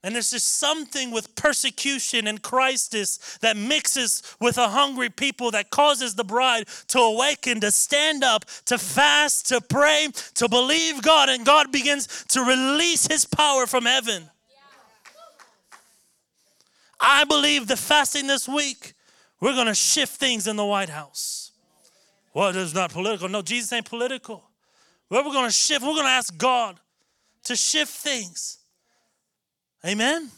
[0.02, 5.72] And there's just something with persecution and crisis that mixes with a hungry people that
[5.72, 11.30] causes the bride to awaken, to stand up, to fast, to pray, to believe God,
[11.30, 14.30] and God begins to release His power from heaven.
[17.08, 18.94] I believe the fasting this week,
[19.40, 21.52] we're going to shift things in the White House.
[22.34, 23.30] Well, it's not political.
[23.30, 24.44] No, Jesus ain't political.
[25.10, 26.80] Well, we're going to shift, we're going to ask God
[27.44, 28.58] to shift things.
[29.86, 30.32] Amen?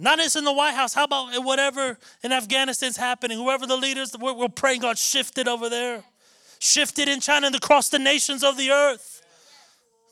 [0.00, 0.92] Not just in the White House.
[0.92, 3.38] How about whatever in Afghanistan's happening?
[3.38, 6.02] Whoever the leaders, we're, we're praying God shifted over there.
[6.58, 9.13] Shifted in China and across the nations of the earth.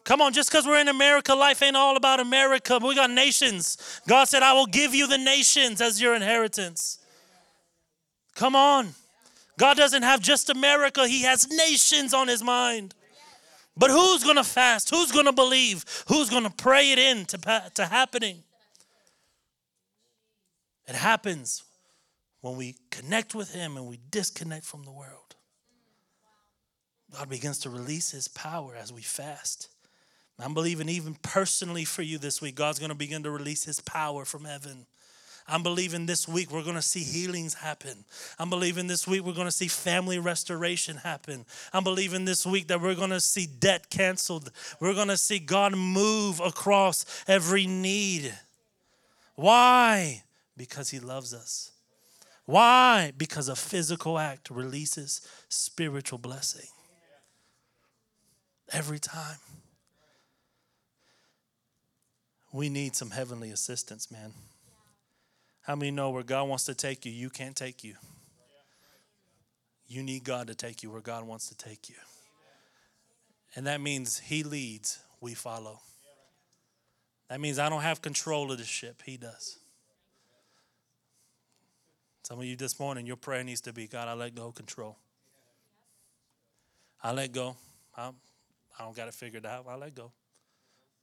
[0.05, 2.79] Come on, just because we're in America, life ain't all about America.
[2.83, 4.01] We got nations.
[4.09, 6.99] God said, I will give you the nations as your inheritance.
[8.35, 8.95] Come on.
[9.59, 12.95] God doesn't have just America, He has nations on His mind.
[13.77, 14.91] But who's going to fast?
[14.91, 15.85] Who's going to believe?
[16.09, 18.43] Who's going to pray it in to, to happening?
[20.89, 21.63] It happens
[22.41, 25.37] when we connect with Him and we disconnect from the world.
[27.13, 29.69] God begins to release His power as we fast.
[30.43, 33.81] I'm believing even personally for you this week, God's going to begin to release His
[33.81, 34.87] power from heaven.
[35.49, 38.05] I'm believing this week we're going to see healings happen.
[38.39, 41.45] I'm believing this week we're going to see family restoration happen.
[41.73, 44.51] I'm believing this week that we're going to see debt canceled.
[44.81, 48.33] We're going to see God move across every need.
[49.35, 50.23] Why?
[50.57, 51.73] Because He loves us.
[52.45, 53.13] Why?
[53.17, 56.69] Because a physical act releases spiritual blessing.
[58.73, 59.37] Every time.
[62.53, 64.33] We need some heavenly assistance, man.
[65.63, 67.95] How many know where God wants to take you, you can't take you?
[69.87, 71.97] You need God to take you where God wants to take you.
[73.55, 75.81] And that means He leads, we follow.
[77.29, 79.59] That means I don't have control of the ship, He does.
[82.25, 84.55] Some of you this morning, your prayer needs to be God, I let go of
[84.55, 84.97] control.
[87.03, 87.57] I let go.
[87.97, 88.11] I,
[88.79, 89.67] I don't got it figured out.
[89.69, 90.13] I let go.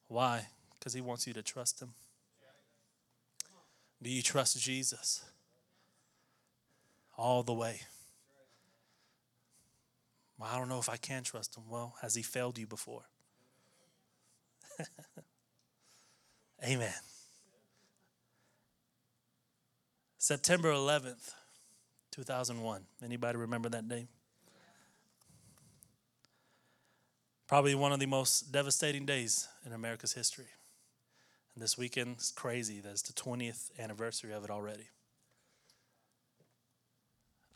[0.08, 0.48] Why?
[0.80, 1.90] Because He wants you to trust Him.
[4.02, 5.24] Do you trust Jesus
[7.18, 7.82] all the way?
[10.40, 11.64] Well, I don't know if I can trust him.
[11.70, 13.04] Well, has he failed you before?
[16.64, 16.94] Amen.
[20.18, 21.34] September 11th,
[22.12, 22.84] 2001.
[23.04, 24.08] Anybody remember that day?
[27.48, 30.48] Probably one of the most devastating days in America's history.
[31.56, 32.80] And this weekend is crazy.
[32.80, 34.88] That's the 20th anniversary of it already.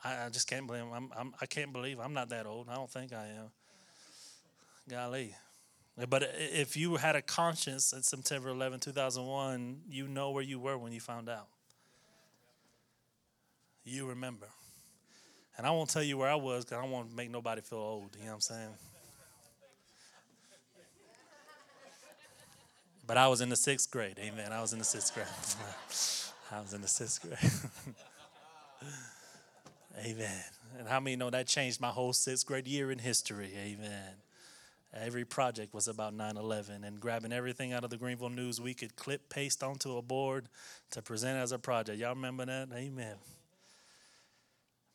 [0.04, 2.68] I, I just can't believe I'm, I'm, I can't believe I'm not that old.
[2.70, 3.52] I don't think I am.
[4.90, 5.36] Golly.
[6.10, 10.78] But if you had a conscience at September 11, 2001, you know where you were
[10.78, 11.48] when you found out.
[13.86, 14.48] You remember.
[15.56, 17.62] And I won't tell you where I was because I don't want to make nobody
[17.62, 18.16] feel old.
[18.16, 18.70] You know what I'm saying?
[23.06, 24.18] But I was in the sixth grade.
[24.20, 24.52] Amen.
[24.52, 25.28] I was in the sixth grade.
[26.52, 27.38] I was in the sixth grade.
[30.06, 30.44] Amen.
[30.80, 33.52] And how many know that changed my whole sixth grade year in history?
[33.58, 34.16] Amen.
[34.94, 38.76] Every project was about 9 11 and grabbing everything out of the Greenville News we
[38.76, 40.48] could clip, paste onto a board
[40.92, 41.98] to present as a project.
[41.98, 42.70] Y'all remember that?
[42.74, 43.16] Amen.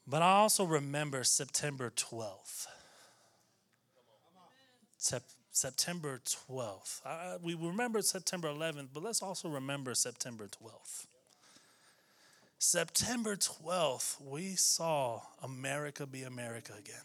[0.07, 2.67] But I also remember September 12th.
[4.97, 5.23] Sep-
[5.59, 7.05] September 12th.
[7.05, 11.07] I, we remember September 11th, but let's also remember September 12th.
[12.61, 17.03] September 12th, we saw America be America again.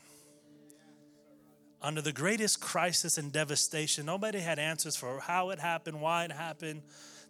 [1.81, 6.31] Under the greatest crisis and devastation, nobody had answers for how it happened, why it
[6.31, 6.83] happened.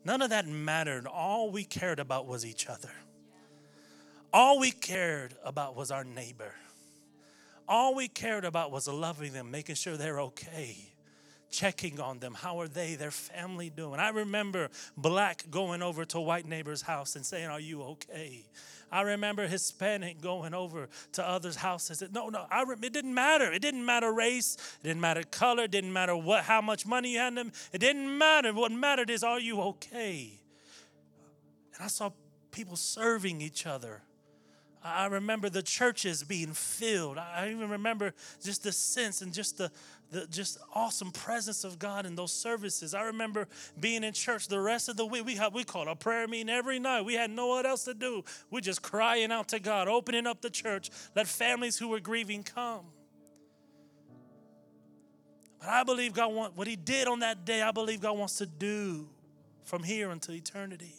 [0.03, 1.07] None of that mattered.
[1.07, 2.91] All we cared about was each other.
[4.33, 6.53] All we cared about was our neighbor.
[7.65, 10.92] All we cared about was loving them, making sure they're okay
[11.53, 12.33] checking on them.
[12.33, 13.99] How are they, their family doing?
[13.99, 18.43] I remember black going over to white neighbor's house and saying, Are you okay?
[18.91, 22.03] I remember Hispanic going over to others' houses.
[22.11, 23.51] No, no, I re- it didn't matter.
[23.51, 24.55] It didn't matter race.
[24.81, 25.63] It didn't matter color.
[25.63, 27.51] It didn't matter what, how much money you had them.
[27.71, 28.53] It didn't matter.
[28.53, 30.39] What mattered is, are you okay?
[31.75, 32.11] And I saw
[32.51, 34.01] people serving each other.
[34.83, 37.17] I remember the churches being filled.
[37.17, 38.13] I even remember
[38.43, 39.71] just the sense and just the,
[40.11, 42.93] the just awesome presence of God in those services.
[42.93, 43.47] I remember
[43.79, 45.25] being in church the rest of the week.
[45.25, 47.03] We had we called a prayer meeting every night.
[47.03, 48.25] We had no what else to do.
[48.51, 52.43] We just crying out to God, opening up the church, let families who were grieving
[52.43, 52.85] come.
[55.59, 57.61] But I believe God want what He did on that day.
[57.61, 59.07] I believe God wants to do
[59.63, 60.93] from here until eternity.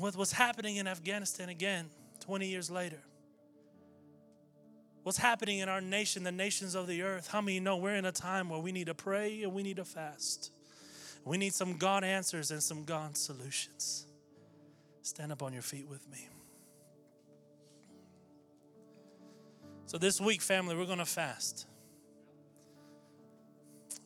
[0.00, 1.90] And what, what's happening in Afghanistan again,
[2.20, 3.02] 20 years later?
[5.02, 7.28] what's happening in our nation, the nations of the earth.
[7.28, 9.76] How many know we're in a time where we need to pray and we need
[9.76, 10.52] to fast?
[11.24, 14.06] We need some God answers and some God solutions.
[15.02, 16.28] Stand up on your feet with me.
[19.84, 21.66] So, this week, family, we're going to fast.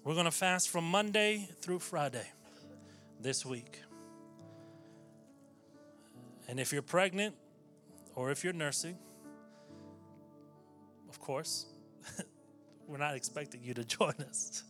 [0.02, 2.26] We're going to fast from Monday through Friday
[3.20, 3.83] this week.
[6.48, 7.34] And if you're pregnant
[8.14, 8.96] or if you're nursing,
[11.08, 11.66] of course.
[12.88, 14.62] We're not expecting you to join us.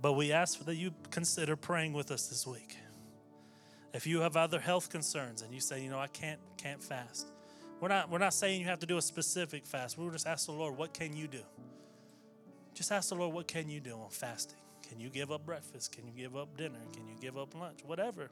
[0.00, 2.76] But we ask that you consider praying with us this week.
[3.92, 7.26] If you have other health concerns and you say, you know, I can't can't fast.
[7.80, 9.98] We're not we're not saying you have to do a specific fast.
[9.98, 11.42] We're just ask the Lord, what can you do?
[12.74, 14.58] Just ask the Lord, what can you do on fasting?
[14.88, 15.92] Can you give up breakfast?
[15.92, 16.78] Can you give up dinner?
[16.92, 17.80] Can you give up lunch?
[17.84, 18.30] Whatever.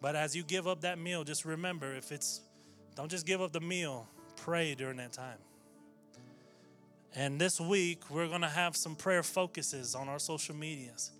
[0.00, 2.40] But as you give up that meal, just remember if it's
[2.94, 5.38] don't just give up the meal, pray during that time.
[7.14, 11.12] And this week, we're going to have some prayer focuses on our social medias.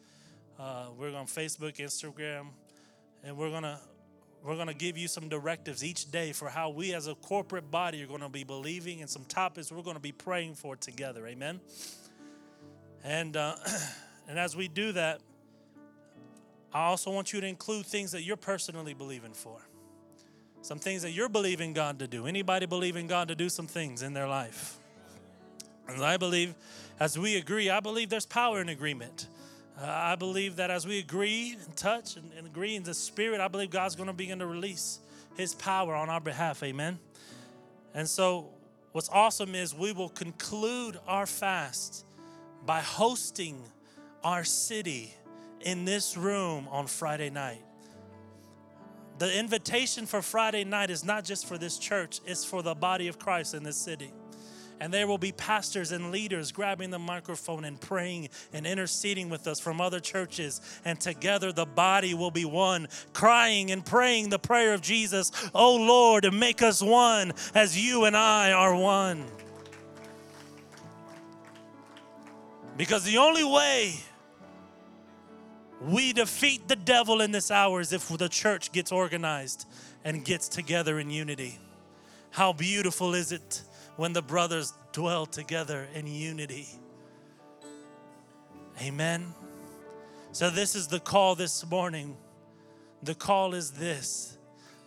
[0.59, 2.49] Uh, we're on Facebook, Instagram,
[3.25, 3.79] and we're going to
[4.43, 7.69] we're going to give you some directives each day for how we as a corporate
[7.69, 10.77] body are going to be believing and some topics we're going to be praying for
[10.77, 11.27] together.
[11.27, 11.59] Amen.
[13.03, 13.57] And uh,
[14.29, 15.21] and as we do that,
[16.73, 19.59] I also want you to include things that you're personally believing for.
[20.63, 22.27] Some things that you're believing God to do.
[22.27, 24.79] Anybody believing God to do some things in their life?
[25.89, 26.55] And I believe,
[26.99, 29.29] as we agree, I believe there's power in agreement.
[29.81, 33.41] Uh, I believe that as we agree and touch and, and agree in the Spirit,
[33.41, 35.01] I believe God's going to begin to release
[35.37, 36.63] His power on our behalf.
[36.63, 36.99] Amen.
[37.95, 38.49] And so,
[38.93, 42.05] what's awesome is we will conclude our fast
[42.65, 43.63] by hosting
[44.25, 45.15] our city
[45.61, 47.63] in this room on Friday night.
[49.19, 53.09] The invitation for Friday night is not just for this church, it's for the body
[53.09, 54.13] of Christ in this city.
[54.79, 59.47] And there will be pastors and leaders grabbing the microphone and praying and interceding with
[59.47, 60.61] us from other churches.
[60.85, 65.77] And together the body will be one, crying and praying the prayer of Jesus Oh
[65.77, 69.25] Lord, make us one as you and I are one.
[72.77, 73.95] Because the only way
[75.81, 79.67] we defeat the devil in this hour as if the church gets organized
[80.05, 81.59] and gets together in unity.
[82.31, 83.63] How beautiful is it
[83.97, 86.69] when the brothers dwell together in unity.
[88.81, 89.35] Amen.
[90.33, 92.17] So, this is the call this morning.
[93.03, 94.37] The call is this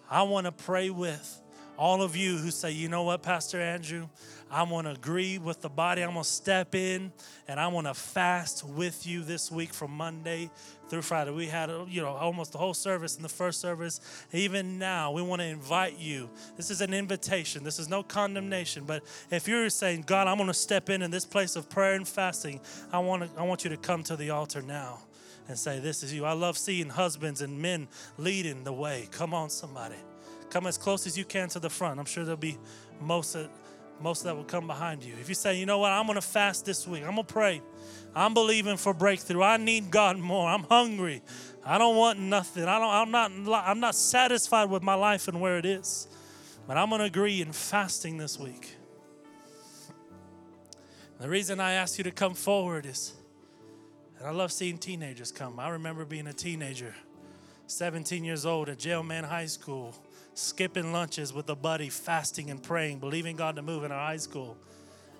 [0.09, 1.41] I want to pray with
[1.77, 4.09] all of you who say, you know what, Pastor Andrew,
[4.51, 6.01] I want to agree with the body.
[6.01, 7.11] I'm going to step in
[7.47, 10.49] and I want to fast with you this week from Monday
[10.89, 11.31] through Friday.
[11.31, 14.01] We had, you know, almost the whole service in the first service.
[14.33, 16.29] Even now, we want to invite you.
[16.57, 17.63] This is an invitation.
[17.63, 18.85] This is no condemnation.
[18.85, 21.93] But if you're saying, God, I'm going to step in in this place of prayer
[21.93, 22.59] and fasting,
[22.91, 24.99] I want to, I want you to come to the altar now.
[25.47, 26.25] and say, This is you.
[26.25, 27.87] I love seeing husbands and men
[28.17, 29.07] leading the way.
[29.11, 29.95] Come on, somebody.
[30.49, 31.99] Come as close as you can to the front.
[31.99, 32.57] I'm sure there'll be
[32.99, 33.49] most of,
[34.01, 35.13] most that will come behind you.
[35.19, 37.33] If you say, you know what, I'm going to fast this week, I'm going to
[37.33, 37.61] pray.
[38.15, 39.43] I'm believing for breakthrough.
[39.43, 40.49] I need God more.
[40.49, 41.21] I'm hungry.
[41.65, 42.63] I don't want nothing.
[42.63, 46.07] I don't, I'm, not, I'm not satisfied with my life and where it is.
[46.67, 48.75] But I'm going to agree in fasting this week.
[51.19, 53.13] The reason I ask you to come forward is,
[54.17, 55.59] and I love seeing teenagers come.
[55.59, 56.95] I remember being a teenager,
[57.67, 58.91] 17 years old at J.
[58.91, 59.03] L.
[59.03, 59.93] Mann High School,
[60.33, 64.17] skipping lunches with a buddy, fasting and praying, believing God to move in our high
[64.17, 64.57] school.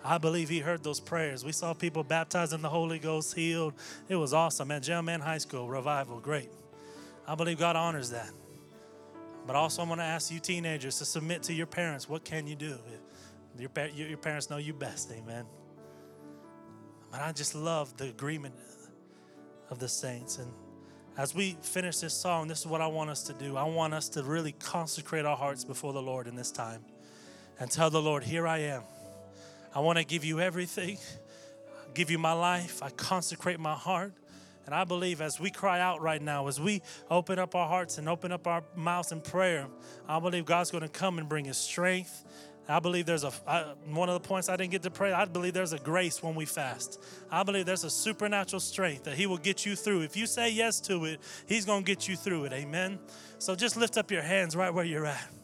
[0.04, 1.44] I believe he heard those prayers.
[1.44, 3.74] We saw people baptized in the Holy Ghost, healed.
[4.08, 4.72] It was awesome.
[4.72, 4.94] At J.
[4.94, 5.02] L.
[5.02, 6.50] Mann High School, revival, great.
[7.28, 8.30] I believe God honors that.
[9.46, 12.08] But also, I'm going to ask you teenagers to submit to your parents.
[12.08, 12.78] What can you do?
[13.58, 15.46] Your, your parents know you best, amen.
[17.12, 18.56] But I just love the agreement
[19.70, 20.38] of the saints.
[20.38, 20.52] And
[21.18, 23.58] as we finish this song, this is what I want us to do.
[23.58, 26.84] I want us to really consecrate our hearts before the Lord in this time
[27.60, 28.84] and tell the Lord, Here I am.
[29.74, 30.98] I want to give you everything,
[31.68, 32.82] I give you my life.
[32.82, 34.14] I consecrate my heart.
[34.66, 37.98] And I believe as we cry out right now, as we open up our hearts
[37.98, 39.66] and open up our mouths in prayer,
[40.08, 42.24] I believe God's going to come and bring His strength.
[42.68, 45.12] I believe there's a I, one of the points I didn't get to pray.
[45.12, 47.04] I believe there's a grace when we fast.
[47.32, 50.02] I believe there's a supernatural strength that He will get you through.
[50.02, 52.54] If you say yes to it, He's going to get you through it.
[52.54, 53.00] Amen.
[53.40, 55.39] So just lift up your hands right where you're at.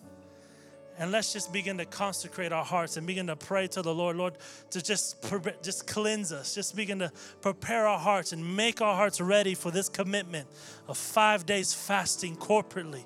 [0.98, 4.16] And let's just begin to consecrate our hearts and begin to pray to the Lord,
[4.16, 4.38] Lord,
[4.72, 5.18] to just
[5.62, 6.56] just cleanse us.
[6.56, 10.48] Just begin to prepare our hearts and make our hearts ready for this commitment
[10.88, 13.04] of five days fasting corporately.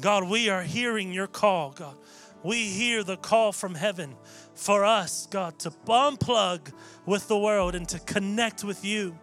[0.00, 1.96] God, we are hearing your call, God.
[2.44, 4.14] We hear the call from heaven
[4.54, 6.72] for us, God, to unplug
[7.06, 9.18] with the world and to connect with you.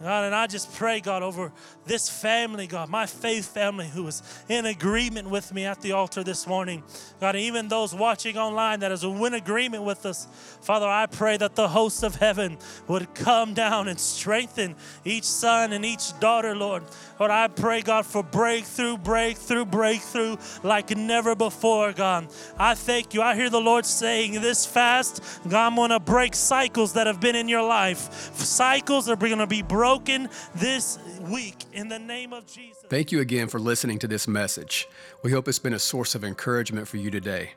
[0.00, 1.50] God, and I just pray, God, over
[1.84, 6.22] this family, God, my faith family who is in agreement with me at the altar
[6.22, 6.84] this morning.
[7.20, 10.28] God, even those watching online that is in agreement with us,
[10.60, 15.72] Father, I pray that the hosts of heaven would come down and strengthen each son
[15.72, 16.84] and each daughter, Lord.
[17.18, 22.28] Lord, I pray, God, for breakthrough, breakthrough, breakthrough like never before, God.
[22.56, 23.22] I thank you.
[23.22, 27.20] I hear the Lord saying this fast, God, I'm going to break cycles that have
[27.20, 28.32] been in your life.
[28.36, 30.98] Cycles are going to be broken this
[31.30, 32.84] week in the name of Jesus.
[32.90, 34.86] Thank you again for listening to this message.
[35.22, 37.52] We hope it's been a source of encouragement for you today.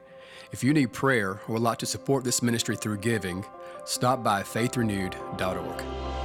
[0.54, 3.44] If you need prayer or would like to support this ministry through giving,
[3.84, 6.21] stop by faithrenewed.org.